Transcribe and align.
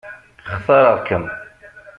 Xtareɣ-kem. 0.55 1.25